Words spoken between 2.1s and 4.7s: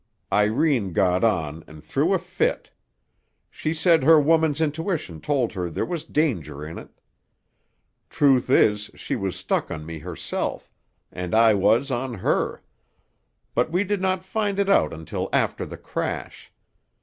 a fit. She said her woman's